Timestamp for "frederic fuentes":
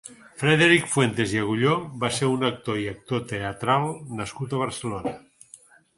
0.43-1.35